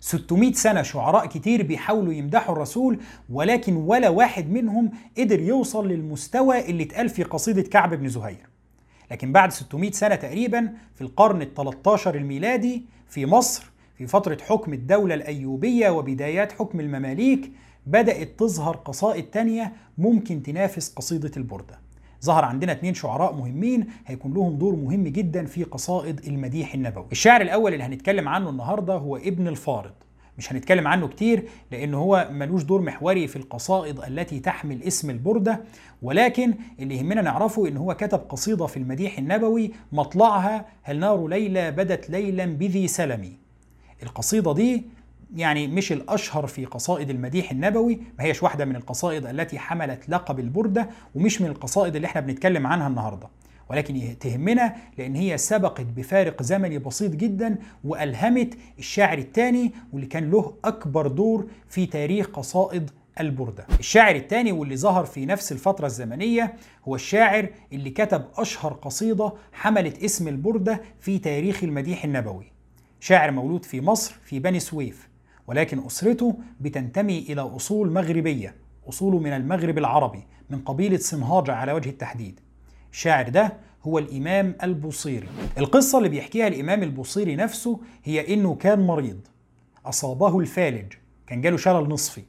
600 0.00 0.52
سنة 0.52 0.82
شعراء 0.82 1.26
كتير 1.26 1.62
بيحاولوا 1.62 2.12
يمدحوا 2.12 2.54
الرسول 2.54 2.98
ولكن 3.30 3.76
ولا 3.76 4.08
واحد 4.08 4.50
منهم 4.50 4.90
قدر 5.18 5.40
يوصل 5.40 5.88
للمستوى 5.88 6.70
اللي 6.70 6.82
اتقال 6.82 7.08
في 7.08 7.22
قصيدة 7.22 7.62
كعب 7.62 7.94
بن 7.94 8.08
زهير. 8.08 8.46
لكن 9.10 9.32
بعد 9.32 9.52
600 9.52 9.90
سنة 9.90 10.14
تقريبا 10.14 10.72
في 10.94 11.00
القرن 11.00 11.42
ال 11.42 11.54
13 11.54 12.14
الميلادي 12.14 12.82
في 13.08 13.26
مصر 13.26 13.71
في 14.02 14.08
فترة 14.08 14.38
حكم 14.48 14.72
الدولة 14.72 15.14
الأيوبية 15.14 15.90
وبدايات 15.90 16.52
حكم 16.52 16.80
المماليك 16.80 17.52
بدأت 17.86 18.38
تظهر 18.38 18.76
قصائد 18.76 19.24
تانية 19.24 19.72
ممكن 19.98 20.42
تنافس 20.42 20.92
قصيدة 20.94 21.30
البردة. 21.36 21.78
ظهر 22.24 22.44
عندنا 22.44 22.72
اثنين 22.72 22.94
شعراء 22.94 23.34
مهمين 23.34 23.86
هيكون 24.06 24.34
لهم 24.34 24.58
دور 24.58 24.76
مهم 24.76 25.04
جدا 25.04 25.44
في 25.44 25.64
قصائد 25.64 26.20
المديح 26.26 26.74
النبوي. 26.74 27.06
الشاعر 27.12 27.40
الأول 27.40 27.72
اللي 27.72 27.84
هنتكلم 27.84 28.28
عنه 28.28 28.50
النهارده 28.50 28.94
هو 28.94 29.16
ابن 29.16 29.48
الفارض. 29.48 29.92
مش 30.38 30.52
هنتكلم 30.52 30.88
عنه 30.88 31.08
كتير 31.08 31.48
لأنه 31.72 31.98
هو 31.98 32.28
ملوش 32.30 32.62
دور 32.62 32.80
محوري 32.80 33.26
في 33.26 33.36
القصائد 33.36 33.98
التي 34.00 34.40
تحمل 34.40 34.82
اسم 34.82 35.10
البردة 35.10 35.60
ولكن 36.02 36.54
اللي 36.78 36.96
يهمنا 36.96 37.22
نعرفه 37.22 37.68
إن 37.68 37.76
هو 37.76 37.94
كتب 37.94 38.18
قصيدة 38.18 38.66
في 38.66 38.76
المديح 38.76 39.18
النبوي 39.18 39.72
مطلعها 39.92 40.66
هل 40.82 40.98
نار 40.98 41.28
ليلى 41.28 41.70
بدت 41.70 42.10
ليلا 42.10 42.44
بذي 42.46 42.88
سلمي. 42.88 43.41
القصيدة 44.02 44.54
دي 44.54 44.84
يعني 45.36 45.66
مش 45.66 45.92
الأشهر 45.92 46.46
في 46.46 46.64
قصائد 46.64 47.10
المديح 47.10 47.50
النبوي 47.50 48.00
ما 48.18 48.24
هيش 48.24 48.42
واحدة 48.42 48.64
من 48.64 48.76
القصائد 48.76 49.26
التي 49.26 49.58
حملت 49.58 50.08
لقب 50.08 50.40
البردة 50.40 50.88
ومش 51.14 51.40
من 51.40 51.48
القصائد 51.48 51.96
اللي 51.96 52.06
إحنا 52.06 52.20
بنتكلم 52.20 52.66
عنها 52.66 52.88
النهارده. 52.88 53.28
ولكن 53.70 54.18
تهمنا 54.20 54.76
لأن 54.98 55.14
هي 55.16 55.38
سبقت 55.38 55.80
بفارق 55.86 56.42
زمني 56.42 56.78
بسيط 56.78 57.10
جدا 57.12 57.56
وألهمت 57.84 58.54
الشاعر 58.78 59.18
الثاني 59.18 59.72
واللي 59.92 60.06
كان 60.06 60.30
له 60.30 60.54
أكبر 60.64 61.06
دور 61.06 61.46
في 61.68 61.86
تاريخ 61.86 62.26
قصائد 62.26 62.90
البردة. 63.20 63.66
الشاعر 63.78 64.16
الثاني 64.16 64.52
واللي 64.52 64.76
ظهر 64.76 65.04
في 65.04 65.26
نفس 65.26 65.52
الفترة 65.52 65.86
الزمنية 65.86 66.54
هو 66.88 66.94
الشاعر 66.94 67.48
اللي 67.72 67.90
كتب 67.90 68.24
أشهر 68.36 68.72
قصيدة 68.72 69.32
حملت 69.52 70.04
اسم 70.04 70.28
البردة 70.28 70.80
في 71.00 71.18
تاريخ 71.18 71.64
المديح 71.64 72.04
النبوي. 72.04 72.51
شاعر 73.02 73.30
مولود 73.30 73.64
في 73.64 73.80
مصر 73.80 74.14
في 74.24 74.38
بني 74.38 74.60
سويف 74.60 75.08
ولكن 75.46 75.86
أسرته 75.86 76.38
بتنتمي 76.60 77.18
إلى 77.18 77.40
أصول 77.40 77.92
مغربية 77.92 78.54
أصوله 78.88 79.18
من 79.18 79.32
المغرب 79.32 79.78
العربي 79.78 80.22
من 80.50 80.58
قبيلة 80.58 80.96
صنهاجة 80.96 81.52
على 81.52 81.72
وجه 81.72 81.88
التحديد. 81.90 82.40
الشاعر 82.92 83.28
ده 83.28 83.52
هو 83.82 83.98
الإمام 83.98 84.54
البوصيري. 84.62 85.28
القصة 85.58 85.98
اللي 85.98 86.08
بيحكيها 86.08 86.46
الإمام 86.48 86.82
البوصيري 86.82 87.36
نفسه 87.36 87.80
هي 88.04 88.34
إنه 88.34 88.54
كان 88.54 88.86
مريض 88.86 89.20
أصابه 89.86 90.38
الفالج 90.40 90.92
كان 91.26 91.40
جاله 91.40 91.56
شلل 91.56 91.88
نصفي. 91.88 92.22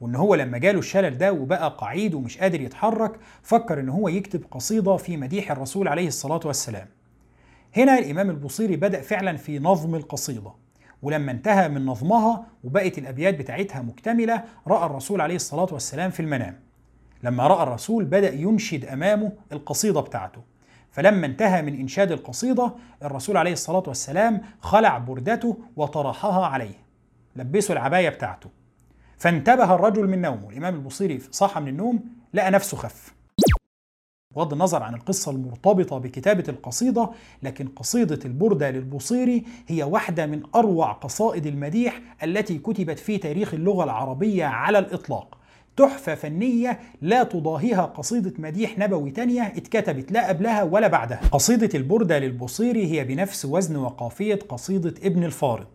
وإن 0.00 0.14
هو 0.14 0.34
لما 0.34 0.58
جاله 0.58 0.78
الشلل 0.78 1.18
ده 1.18 1.32
وبقى 1.32 1.76
قعيد 1.78 2.14
ومش 2.14 2.38
قادر 2.38 2.60
يتحرك 2.60 3.20
فكر 3.42 3.80
إن 3.80 3.88
هو 3.88 4.08
يكتب 4.08 4.44
قصيدة 4.50 4.96
في 4.96 5.16
مديح 5.16 5.50
الرسول 5.50 5.88
عليه 5.88 6.08
الصلاة 6.08 6.40
والسلام. 6.44 6.86
هنا 7.76 7.98
الإمام 7.98 8.30
البوصيري 8.30 8.76
بدأ 8.76 9.00
فعلا 9.00 9.36
في 9.36 9.58
نظم 9.58 9.94
القصيدة 9.94 10.52
ولما 11.02 11.32
انتهى 11.32 11.68
من 11.68 11.86
نظمها 11.86 12.46
وبقت 12.64 12.98
الأبيات 12.98 13.34
بتاعتها 13.34 13.82
مكتملة 13.82 14.44
رأى 14.66 14.86
الرسول 14.86 15.20
عليه 15.20 15.36
الصلاة 15.36 15.68
والسلام 15.72 16.10
في 16.10 16.20
المنام. 16.20 16.60
لما 17.22 17.46
رأى 17.46 17.62
الرسول 17.62 18.04
بدأ 18.04 18.34
ينشد 18.34 18.84
أمامه 18.84 19.32
القصيدة 19.52 20.00
بتاعته. 20.00 20.42
فلما 20.92 21.26
انتهى 21.26 21.62
من 21.62 21.80
إنشاد 21.80 22.12
القصيدة 22.12 22.72
الرسول 23.02 23.36
عليه 23.36 23.52
الصلاة 23.52 23.82
والسلام 23.86 24.40
خلع 24.60 24.98
بردته 24.98 25.58
وطرحها 25.76 26.46
عليه. 26.46 26.74
لبسه 27.36 27.72
العباية 27.72 28.08
بتاعته. 28.08 28.50
فانتبه 29.18 29.74
الرجل 29.74 30.06
من 30.06 30.20
نومه. 30.20 30.50
الإمام 30.50 30.74
البصيري 30.74 31.20
صحى 31.30 31.60
من 31.60 31.68
النوم 31.68 32.04
لقى 32.34 32.50
نفسه 32.50 32.76
خف. 32.76 33.17
بغض 34.36 34.52
النظر 34.52 34.82
عن 34.82 34.94
القصة 34.94 35.30
المرتبطة 35.32 35.98
بكتابة 35.98 36.44
القصيدة 36.48 37.10
لكن 37.42 37.68
قصيدة 37.68 38.18
البردة 38.24 38.70
للبصيري 38.70 39.44
هي 39.66 39.82
واحدة 39.82 40.26
من 40.26 40.42
أروع 40.54 40.92
قصائد 40.92 41.46
المديح 41.46 42.00
التي 42.22 42.58
كتبت 42.58 42.98
في 42.98 43.18
تاريخ 43.18 43.54
اللغة 43.54 43.84
العربية 43.84 44.44
على 44.44 44.78
الإطلاق. 44.78 45.38
تحفة 45.76 46.14
فنية 46.14 46.80
لا 47.02 47.22
تضاهيها 47.22 47.82
قصيدة 47.82 48.32
مديح 48.38 48.78
نبوي 48.78 49.10
تانية 49.10 49.42
اتكتبت 49.42 50.12
لا 50.12 50.28
قبلها 50.28 50.62
ولا 50.62 50.88
بعدها. 50.88 51.20
قصيدة 51.32 51.70
البردة 51.74 52.18
للبصيري 52.18 52.86
هي 52.92 53.04
بنفس 53.04 53.44
وزن 53.44 53.76
وقافية 53.76 54.38
قصيدة 54.48 54.94
ابن 55.02 55.24
الفارض. 55.24 55.66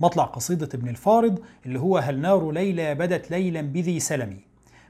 مطلع 0.00 0.24
قصيدة 0.24 0.68
ابن 0.74 0.88
الفارض 0.88 1.38
اللي 1.66 1.80
هو 1.80 1.98
هل 1.98 2.20
نار 2.20 2.50
ليلى 2.50 2.94
بدت 2.94 3.30
ليلا 3.30 3.60
بذي 3.60 4.00
سلمي 4.00 4.47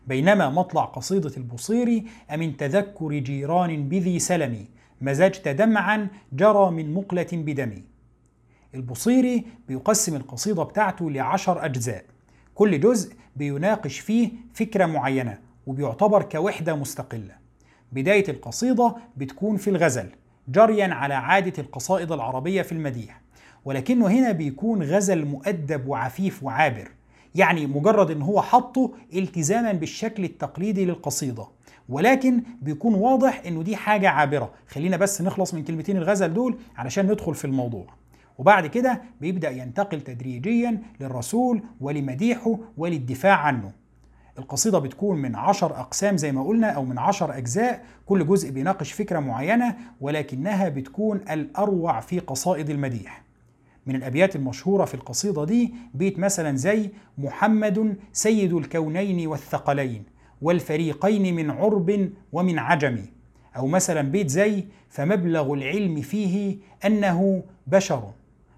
بينما 0.08 0.50
مطلع 0.50 0.84
قصيدة 0.84 1.32
البصيري 1.36 2.04
أمن 2.34 2.56
تذكر 2.56 3.12
جيران 3.12 3.88
بذي 3.88 4.18
سلمي 4.18 4.66
مزجت 5.00 5.48
دمعا 5.48 6.08
جرى 6.32 6.70
من 6.70 6.94
مقلة 6.94 7.26
بدمي 7.32 7.84
البصيري 8.74 9.46
بيقسم 9.68 10.16
القصيدة 10.16 10.62
بتاعته 10.62 11.10
لعشر 11.10 11.64
أجزاء. 11.64 12.04
كل 12.54 12.80
جزء 12.80 13.14
بيناقش 13.36 13.98
فيه 13.98 14.30
فكرة 14.54 14.86
معينة 14.86 15.38
وبيعتبر 15.66 16.22
كوحدة 16.22 16.74
مستقلة. 16.74 17.34
بداية 17.92 18.28
القصيدة 18.28 18.96
بتكون 19.16 19.56
في 19.56 19.70
الغزل 19.70 20.08
جريا 20.48 20.94
على 20.94 21.14
عادة 21.14 21.62
القصائد 21.62 22.12
العربية 22.12 22.62
في 22.62 22.72
المديح. 22.72 23.20
ولكنه 23.64 24.06
هنا 24.06 24.32
بيكون 24.32 24.82
غزل 24.82 25.24
مؤدب 25.24 25.88
وعفيف 25.88 26.42
وعابر. 26.42 26.90
يعني 27.38 27.66
مجرد 27.66 28.10
إن 28.10 28.22
هو 28.22 28.42
حطه 28.42 28.92
التزاما 29.14 29.72
بالشكل 29.72 30.24
التقليدي 30.24 30.84
للقصيدة. 30.84 31.46
ولكن 31.88 32.42
بيكون 32.62 32.94
واضح 32.94 33.42
إنه 33.46 33.62
دي 33.62 33.76
حاجة 33.76 34.08
عابرة. 34.08 34.50
خلينا 34.68 34.96
بس 34.96 35.22
نخلص 35.22 35.54
من 35.54 35.64
كلمتين 35.64 35.96
الغزل 35.96 36.34
دول 36.34 36.58
علشان 36.76 37.06
ندخل 37.12 37.34
في 37.34 37.44
الموضوع. 37.44 37.86
وبعد 38.38 38.66
كده 38.66 39.02
بيبدأ 39.20 39.50
ينتقل 39.50 40.00
تدريجيا 40.00 40.82
للرسول 41.00 41.62
ولمديحه 41.80 42.58
وللدفاع 42.76 43.36
عنه. 43.36 43.72
القصيدة 44.38 44.78
بتكون 44.78 45.18
من 45.18 45.36
عشر 45.36 45.80
أقسام 45.80 46.16
زي 46.16 46.32
ما 46.32 46.44
قلنا 46.44 46.70
أو 46.70 46.84
من 46.84 46.98
عشر 46.98 47.36
أجزاء. 47.36 47.84
كل 48.06 48.26
جزء 48.26 48.50
بيناقش 48.50 48.92
فكرة 48.92 49.18
معينة 49.18 49.76
ولكنها 50.00 50.68
بتكون 50.68 51.16
الأروع 51.30 52.00
في 52.00 52.18
قصائد 52.18 52.70
المديح. 52.70 53.27
من 53.86 53.96
الأبيات 53.96 54.36
المشهورة 54.36 54.84
في 54.84 54.94
القصيدة 54.94 55.44
دي 55.44 55.74
بيت 55.94 56.18
مثلا 56.18 56.56
زي 56.56 56.90
محمد 57.18 57.96
سيد 58.12 58.52
الكونين 58.52 59.26
والثقلين 59.26 60.02
والفريقين 60.42 61.34
من 61.34 61.50
عرب 61.50 62.10
ومن 62.32 62.58
عجم 62.58 62.98
أو 63.56 63.66
مثلا 63.66 64.02
بيت 64.02 64.28
زي 64.30 64.64
فمبلغ 64.88 65.52
العلم 65.54 66.00
فيه 66.00 66.56
أنه 66.84 67.42
بشر 67.66 68.02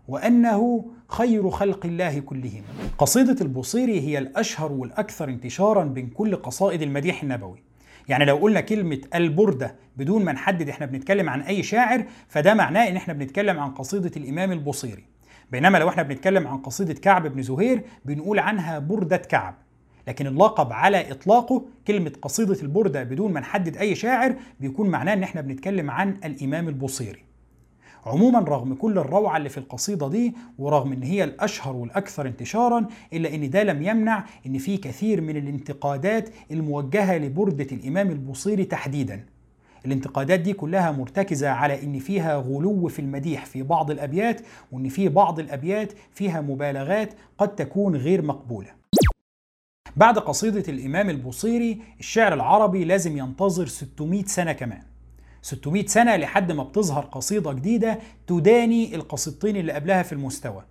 وأنه 0.08 0.84
خير 1.08 1.50
خلق 1.50 1.86
الله 1.86 2.18
كلهم. 2.20 2.62
قصيدة 2.98 3.36
البصيري 3.40 4.00
هي 4.00 4.18
الأشهر 4.18 4.72
والأكثر 4.72 5.28
انتشارا 5.28 5.84
بين 5.84 6.06
كل 6.06 6.36
قصائد 6.36 6.82
المديح 6.82 7.22
النبوي. 7.22 7.62
يعني 8.08 8.24
لو 8.24 8.36
قلنا 8.36 8.60
كلمة 8.60 9.00
البردة 9.14 9.74
بدون 9.96 10.24
ما 10.24 10.32
نحدد 10.32 10.68
إحنا 10.68 10.86
بنتكلم 10.86 11.28
عن 11.28 11.40
أي 11.40 11.62
شاعر 11.62 12.04
فده 12.28 12.54
معناه 12.54 12.88
إن 12.88 12.96
إحنا 12.96 13.14
بنتكلم 13.14 13.60
عن 13.60 13.70
قصيدة 13.70 14.10
الإمام 14.16 14.52
البصيري 14.52 15.04
بينما 15.50 15.78
لو 15.78 15.88
إحنا 15.88 16.02
بنتكلم 16.02 16.46
عن 16.48 16.58
قصيدة 16.58 16.94
كعب 16.94 17.26
بن 17.26 17.42
زهير 17.42 17.82
بنقول 18.04 18.38
عنها 18.38 18.78
بردة 18.78 19.16
كعب. 19.16 19.54
لكن 20.08 20.26
اللقب 20.26 20.72
على 20.72 21.10
إطلاقه 21.10 21.66
كلمة 21.86 22.12
قصيدة 22.22 22.62
البردة 22.62 23.02
بدون 23.02 23.32
ما 23.32 23.40
نحدد 23.40 23.76
أي 23.76 23.94
شاعر 23.94 24.34
بيكون 24.60 24.88
معناه 24.90 25.12
إن 25.12 25.22
إحنا 25.22 25.40
بنتكلم 25.40 25.90
عن 25.90 26.16
الإمام 26.24 26.68
البصيري 26.68 27.29
عموما 28.06 28.38
رغم 28.38 28.74
كل 28.74 28.98
الروعة 28.98 29.36
اللي 29.36 29.48
في 29.48 29.58
القصيدة 29.58 30.08
دي 30.08 30.34
ورغم 30.58 30.92
إن 30.92 31.02
هي 31.02 31.24
الأشهر 31.24 31.76
والأكثر 31.76 32.26
انتشارا 32.26 32.86
إلا 33.12 33.34
إن 33.34 33.50
ده 33.50 33.62
لم 33.62 33.82
يمنع 33.82 34.24
إن 34.46 34.58
في 34.58 34.76
كثير 34.76 35.20
من 35.20 35.36
الانتقادات 35.36 36.30
الموجهة 36.50 37.18
لبردة 37.18 37.66
الإمام 37.72 38.10
البوصيري 38.10 38.64
تحديدا. 38.64 39.26
الانتقادات 39.86 40.40
دي 40.40 40.52
كلها 40.52 40.90
مرتكزة 40.92 41.48
على 41.48 41.82
إن 41.82 41.98
فيها 41.98 42.36
غلو 42.36 42.88
في 42.88 42.98
المديح 42.98 43.46
في 43.46 43.62
بعض 43.62 43.90
الأبيات 43.90 44.40
وإن 44.72 44.88
في 44.88 45.08
بعض 45.08 45.38
الأبيات 45.38 45.92
فيها 46.12 46.40
مبالغات 46.40 47.14
قد 47.38 47.54
تكون 47.54 47.96
غير 47.96 48.22
مقبولة. 48.22 48.68
بعد 49.96 50.18
قصيدة 50.18 50.64
الإمام 50.72 51.10
البوصيري 51.10 51.82
الشعر 52.00 52.34
العربي 52.34 52.84
لازم 52.84 53.18
ينتظر 53.18 53.66
600 53.66 54.24
سنة 54.24 54.52
كمان. 54.52 54.82
600 55.42 55.86
سنة 55.86 56.16
لحد 56.16 56.52
ما 56.52 56.62
بتظهر 56.62 57.04
قصيدة 57.04 57.52
جديدة 57.52 57.98
تداني 58.26 58.94
القصيدتين 58.94 59.56
اللي 59.56 59.72
قبلها 59.72 60.02
في 60.02 60.12
المستوى. 60.12 60.64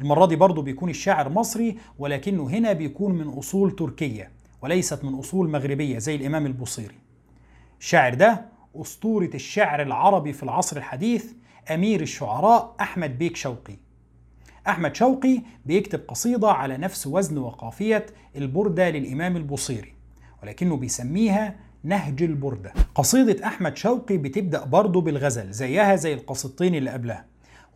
المرة 0.00 0.26
دي 0.26 0.36
برضو 0.36 0.62
بيكون 0.62 0.90
الشاعر 0.90 1.28
مصري 1.28 1.78
ولكنه 1.98 2.48
هنا 2.50 2.72
بيكون 2.72 3.14
من 3.14 3.28
أصول 3.28 3.76
تركية 3.76 4.30
وليست 4.62 5.04
من 5.04 5.14
أصول 5.14 5.50
مغربية 5.50 5.98
زي 5.98 6.14
الإمام 6.14 6.46
البوصيري. 6.46 6.94
الشاعر 7.80 8.14
ده 8.14 8.44
أسطورة 8.76 9.30
الشعر 9.34 9.82
العربي 9.82 10.32
في 10.32 10.42
العصر 10.42 10.76
الحديث 10.76 11.32
أمير 11.70 12.00
الشعراء 12.00 12.74
أحمد 12.80 13.18
بيك 13.18 13.36
شوقي. 13.36 13.76
أحمد 14.68 14.96
شوقي 14.96 15.42
بيكتب 15.66 16.00
قصيدة 16.08 16.50
على 16.50 16.76
نفس 16.76 17.06
وزن 17.06 17.38
وقافية 17.38 18.06
البردة 18.36 18.90
للإمام 18.90 19.36
البوصيري 19.36 19.94
ولكنه 20.42 20.76
بيسميها 20.76 21.56
نهج 21.84 22.22
البردة. 22.22 22.72
قصيدة 22.94 23.46
أحمد 23.46 23.76
شوقي 23.76 24.16
بتبدأ 24.16 24.64
برضه 24.64 25.00
بالغزل 25.00 25.52
زيها 25.52 25.96
زي 25.96 26.14
القصيدتين 26.14 26.74
اللي 26.74 26.90
قبلها. 26.90 27.26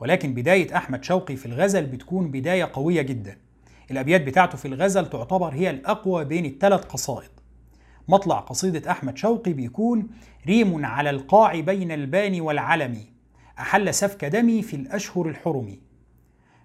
ولكن 0.00 0.34
بداية 0.34 0.76
أحمد 0.76 1.04
شوقي 1.04 1.36
في 1.36 1.46
الغزل 1.46 1.86
بتكون 1.86 2.30
بداية 2.30 2.70
قوية 2.72 3.02
جدا. 3.02 3.36
الأبيات 3.90 4.20
بتاعته 4.20 4.58
في 4.58 4.68
الغزل 4.68 5.10
تعتبر 5.10 5.54
هي 5.54 5.70
الأقوى 5.70 6.24
بين 6.24 6.44
الثلاث 6.44 6.84
قصائد. 6.84 7.30
مطلع 8.08 8.38
قصيدة 8.38 8.90
أحمد 8.90 9.16
شوقي 9.16 9.52
بيكون 9.52 10.08
ريم 10.46 10.84
على 10.86 11.10
القاع 11.10 11.60
بين 11.60 11.92
البان 11.92 12.40
والعلم 12.40 12.98
أحل 13.58 13.94
سفك 13.94 14.24
دمي 14.24 14.62
في 14.62 14.76
الأشهر 14.76 15.28
الحرم 15.28 15.76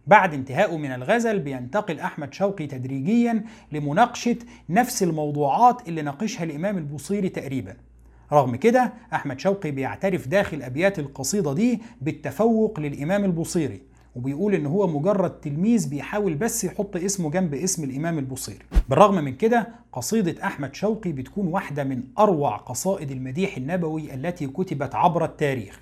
بعد 0.08 0.34
انتهائه 0.34 0.78
من 0.78 0.92
الغزل 0.92 1.40
بينتقل 1.40 2.00
أحمد 2.00 2.34
شوقي 2.34 2.68
تدريجيا 2.68 3.44
لمناقشة 3.72 4.36
نفس 4.70 5.04
الموضوعات 5.04 5.88
اللي 5.88 6.02
ناقشها 6.02 6.44
الإمام 6.44 6.78
البوصيري 6.78 7.30
تقريبا. 7.30 7.76
رغم 8.34 8.56
كده 8.56 8.94
أحمد 9.14 9.40
شوقي 9.40 9.72
بيعترف 9.72 10.28
داخل 10.28 10.62
أبيات 10.64 11.00
القصيدة 11.00 11.54
دي 11.54 11.82
بالتفوق 12.02 12.80
للإمام 12.80 13.26
البوصيري 13.26 13.82
وبيقول 14.16 14.56
إن 14.56 14.66
هو 14.66 14.88
مجرد 14.88 15.30
تلميذ 15.32 15.90
بيحاول 15.90 16.34
بس 16.34 16.64
يحط 16.64 16.96
اسمه 16.96 17.30
جنب 17.32 17.54
اسم 17.54 17.84
الإمام 17.84 18.20
البوصيري. 18.20 18.66
بالرغم 18.90 19.16
من 19.16 19.36
كده 19.36 19.68
قصيدة 19.94 20.44
أحمد 20.46 20.76
شوقي 20.76 21.12
بتكون 21.12 21.48
واحدة 21.48 21.84
من 21.84 22.04
أروع 22.20 22.58
قصائد 22.58 23.12
المديح 23.12 23.58
النبوي 23.58 24.14
التي 24.14 24.48
كتبت 24.48 24.96
عبر 24.96 25.26
التاريخ. 25.26 25.82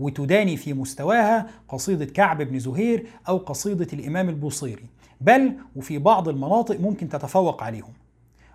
وتداني 0.00 0.56
في 0.56 0.72
مستواها 0.74 1.46
قصيدة 1.68 2.04
كعب 2.04 2.42
بن 2.42 2.58
زهير 2.58 3.06
أو 3.28 3.36
قصيدة 3.36 3.86
الإمام 3.92 4.28
البوصيري. 4.28 4.84
بل 5.20 5.52
وفي 5.76 5.98
بعض 5.98 6.28
المناطق 6.28 6.80
ممكن 6.80 7.08
تتفوق 7.08 7.62
عليهم. 7.62 7.92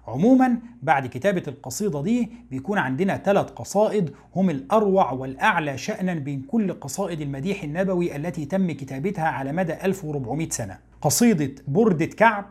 عموما 0.08 0.58
بعد 0.84 1.08
كتابة 1.08 1.44
القصيدة 1.48 2.02
دي 2.02 2.30
بيكون 2.52 2.78
عندنا 2.78 3.18
ثلاث 3.18 3.46
قصائد 3.52 4.12
هم 4.36 4.50
الأروع 4.50 5.12
والأعلى 5.12 5.78
شأنا 5.78 6.14
بين 6.14 6.42
كل 6.42 6.74
قصائد 6.74 7.22
المديح 7.22 7.64
النبوي 7.64 8.16
التي 8.16 8.46
تم 8.46 8.72
كتابتها 8.72 9.28
على 9.28 9.52
مدى 9.52 9.74
1400 9.74 10.50
سنة. 10.50 10.78
قصيدة 11.02 11.52
بردة 11.68 12.06
كعب 12.06 12.46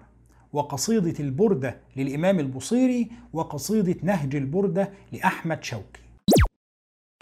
وقصيدة 0.52 1.14
البردة 1.20 1.76
للإمام 1.96 2.40
البصيري 2.40 3.10
وقصيدة 3.32 3.96
نهج 4.02 4.36
البردة 4.36 4.90
لأحمد 5.12 5.64
شوقي. 5.64 6.03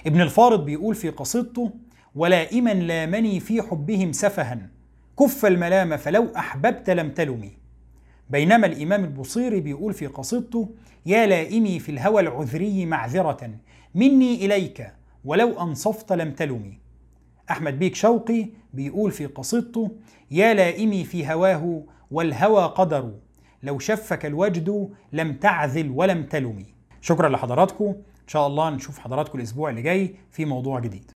ابن 0.06 0.20
الفارض 0.20 0.64
بيقول 0.64 0.94
في 0.94 1.08
قصيدته 1.08 1.70
ولائما 2.14 2.74
لامني 2.74 3.40
في 3.40 3.62
حبهم 3.62 4.12
سفها 4.12 4.68
كف 5.18 5.46
الملام 5.46 5.96
فلو 5.96 6.28
أحببت 6.36 6.90
لم 6.90 7.10
تلمي. 7.10 7.52
بينما 8.30 8.66
الإمام 8.66 9.04
البصيري 9.04 9.60
بيقول 9.60 9.92
في 9.92 10.06
قصيدته 10.06 10.68
يا 11.06 11.26
لائمي 11.26 11.78
في 11.78 11.92
الهوى 11.92 12.22
العذري 12.22 12.86
معذرة 12.86 13.50
مني 13.94 14.46
إليك 14.46 14.92
ولو 15.24 15.60
أنصفت 15.60 16.12
لم 16.12 16.32
تلمي. 16.32 16.78
أحمد 17.50 17.78
بيك 17.78 17.94
شوقي 17.94 18.46
بيقول 18.74 19.10
في 19.10 19.26
قصيدته 19.26 19.90
يا 20.30 20.54
لائمي 20.54 21.04
في 21.04 21.32
هواه 21.32 21.82
والهوى 22.10 22.64
قدر 22.64 23.12
لو 23.62 23.78
شفك 23.78 24.26
الوجد 24.26 24.88
لم 25.12 25.32
تعذل 25.32 25.90
ولم 25.90 26.22
تلمي. 26.26 26.66
شكرا 27.00 27.28
لحضراتكم. 27.28 27.94
إن 28.32 28.34
شاء 28.34 28.46
الله 28.46 28.70
نشوف 28.70 28.98
حضراتكم 28.98 29.38
الأسبوع 29.38 29.70
اللي 29.70 29.82
جاي 29.82 30.14
في 30.30 30.44
موضوع 30.44 30.80
جديد. 30.80 31.10